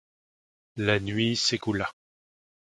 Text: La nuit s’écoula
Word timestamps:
La 0.77 0.99
nuit 0.99 1.35
s’écoula 1.35 1.91